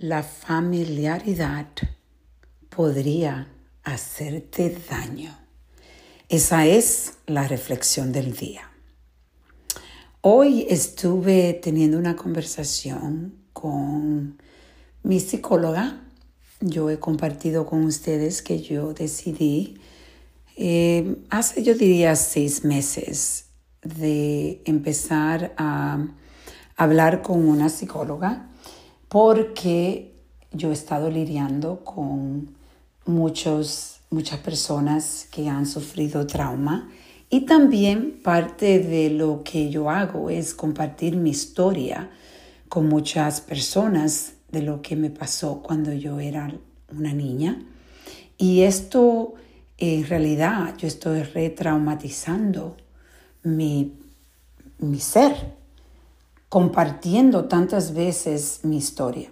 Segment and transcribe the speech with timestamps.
[0.00, 1.66] la familiaridad
[2.70, 3.48] podría
[3.84, 5.36] hacerte daño.
[6.30, 8.62] Esa es la reflexión del día.
[10.22, 14.40] Hoy estuve teniendo una conversación con
[15.02, 16.00] mi psicóloga.
[16.60, 19.82] Yo he compartido con ustedes que yo decidí
[20.56, 23.48] eh, hace, yo diría, seis meses
[23.82, 26.06] de empezar a
[26.76, 28.49] hablar con una psicóloga
[29.10, 30.14] porque
[30.52, 32.54] yo he estado lidiando con
[33.06, 36.88] muchos, muchas personas que han sufrido trauma
[37.28, 42.08] y también parte de lo que yo hago es compartir mi historia
[42.68, 46.52] con muchas personas de lo que me pasó cuando yo era
[46.96, 47.60] una niña.
[48.38, 49.34] Y esto,
[49.76, 52.76] en realidad, yo estoy retraumatizando
[53.42, 53.92] mi,
[54.78, 55.59] mi ser
[56.50, 59.30] compartiendo tantas veces mi historia.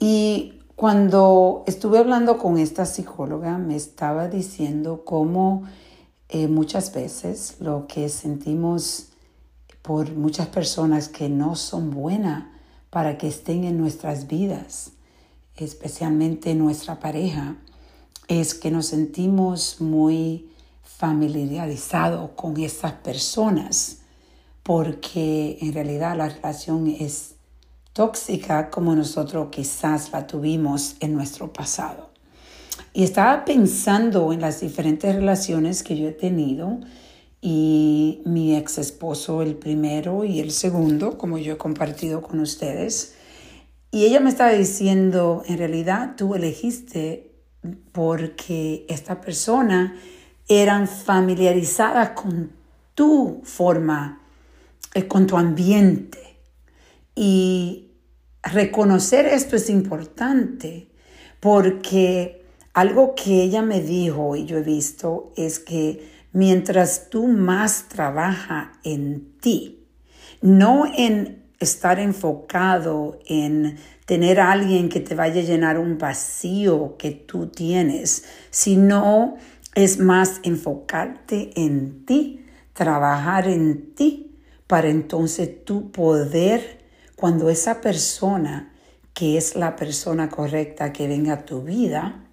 [0.00, 5.62] Y cuando estuve hablando con esta psicóloga, me estaba diciendo cómo
[6.28, 9.10] eh, muchas veces lo que sentimos
[9.80, 12.46] por muchas personas que no son buenas
[12.90, 14.90] para que estén en nuestras vidas,
[15.54, 17.56] especialmente nuestra pareja,
[18.26, 20.50] es que nos sentimos muy
[20.82, 23.98] familiarizados con esas personas
[24.68, 27.36] porque en realidad la relación es
[27.94, 32.10] tóxica como nosotros quizás la tuvimos en nuestro pasado.
[32.92, 36.80] Y estaba pensando en las diferentes relaciones que yo he tenido
[37.40, 43.14] y mi ex esposo, el primero y el segundo, como yo he compartido con ustedes.
[43.90, 47.32] Y ella me estaba diciendo, en realidad tú elegiste
[47.92, 49.96] porque esta persona
[50.46, 52.52] eran familiarizadas con
[52.94, 54.27] tu forma
[55.08, 56.38] con tu ambiente.
[57.14, 57.90] Y
[58.42, 60.88] reconocer esto es importante
[61.40, 62.42] porque
[62.74, 68.68] algo que ella me dijo y yo he visto es que mientras tú más trabajas
[68.84, 69.86] en ti,
[70.40, 76.96] no en estar enfocado en tener a alguien que te vaya a llenar un vacío
[76.96, 79.36] que tú tienes, sino
[79.74, 84.27] es más enfocarte en ti, trabajar en ti
[84.68, 86.84] para entonces tú poder,
[87.16, 88.72] cuando esa persona,
[89.14, 92.24] que es la persona correcta que venga a tu vida,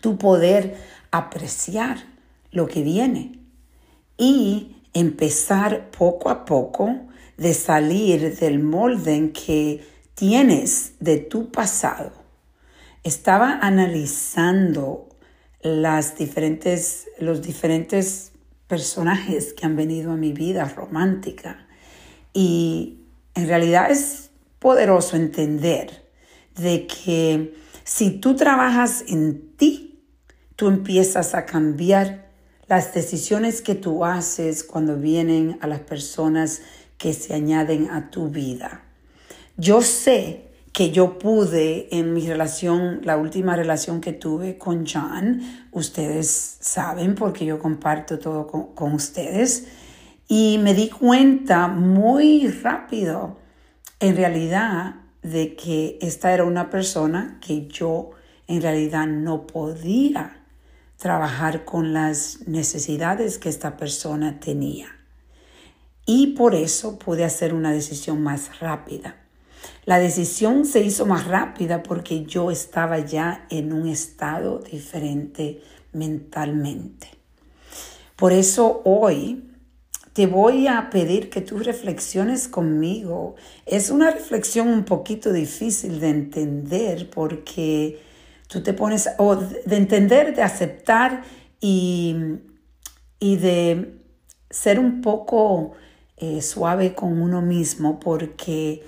[0.00, 0.76] tú poder
[1.10, 1.98] apreciar
[2.50, 3.40] lo que viene
[4.16, 9.84] y empezar poco a poco de salir del molde que
[10.14, 12.12] tienes de tu pasado.
[13.02, 15.08] Estaba analizando
[15.62, 18.33] las diferentes, los diferentes
[18.74, 21.64] personajes que han venido a mi vida romántica.
[22.32, 22.98] Y
[23.36, 26.04] en realidad es poderoso entender
[26.56, 30.02] de que si tú trabajas en ti,
[30.56, 32.32] tú empiezas a cambiar
[32.66, 36.60] las decisiones que tú haces cuando vienen a las personas
[36.98, 38.82] que se añaden a tu vida.
[39.56, 40.43] Yo sé
[40.74, 45.40] que yo pude en mi relación, la última relación que tuve con John,
[45.70, 49.68] ustedes saben porque yo comparto todo con, ustedes,
[50.26, 53.38] y me di cuenta muy rápido,
[54.00, 58.10] en realidad, de que esta era una persona que yo
[58.48, 60.42] en realidad no podía
[60.96, 64.88] trabajar con las necesidades que esta persona tenía.
[66.04, 69.23] Y por eso pude hacer una decisión más rápida.
[69.84, 75.60] La decisión se hizo más rápida porque yo estaba ya en un estado diferente
[75.92, 77.08] mentalmente.
[78.16, 79.50] Por eso hoy
[80.12, 83.34] te voy a pedir que tú reflexiones conmigo.
[83.66, 88.00] Es una reflexión un poquito difícil de entender porque
[88.46, 91.24] tú te pones, o de entender, de aceptar
[91.60, 92.14] y,
[93.18, 93.98] y de
[94.50, 95.72] ser un poco
[96.16, 98.84] eh, suave con uno mismo porque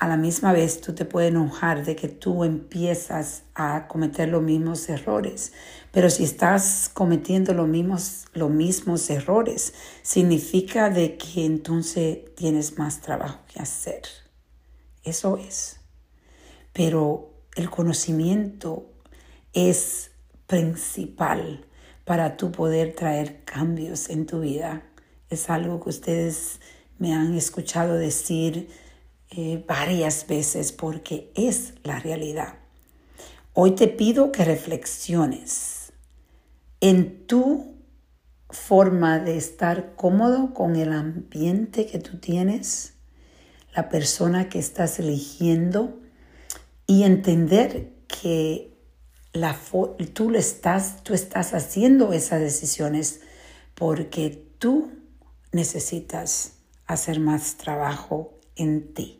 [0.00, 4.42] a la misma vez tú te puedes enojar de que tú empiezas a cometer los
[4.42, 5.52] mismos errores.
[5.92, 13.02] Pero si estás cometiendo los mismos, los mismos errores, significa de que entonces tienes más
[13.02, 14.00] trabajo que hacer.
[15.04, 15.80] Eso es.
[16.72, 18.90] Pero el conocimiento
[19.52, 20.12] es
[20.46, 21.66] principal
[22.06, 24.82] para tú poder traer cambios en tu vida.
[25.28, 26.58] Es algo que ustedes
[26.98, 28.70] me han escuchado decir
[29.30, 32.54] eh, varias veces porque es la realidad.
[33.52, 35.92] Hoy te pido que reflexiones
[36.80, 37.76] en tu
[38.48, 42.94] forma de estar cómodo con el ambiente que tú tienes,
[43.74, 46.00] la persona que estás eligiendo
[46.86, 48.76] y entender que
[50.14, 53.20] tú, lo estás, tú estás haciendo esas decisiones
[53.74, 54.90] porque tú
[55.52, 56.54] necesitas
[56.86, 59.19] hacer más trabajo en ti.